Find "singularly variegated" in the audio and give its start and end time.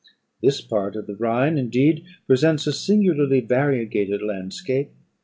2.73-4.23